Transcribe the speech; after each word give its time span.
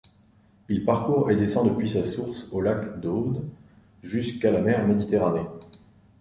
Il 0.67 0.83
parcourt 0.83 1.29
et 1.29 1.35
descend 1.35 1.69
depuis 1.69 1.87
sa 1.87 2.03
source 2.03 2.47
au 2.51 2.59
lac 2.59 2.99
d'Aude 2.99 3.43
jusqu'à 4.01 4.49
la 4.49 4.59
mer 4.61 4.83
Méditerranée. 4.87 5.45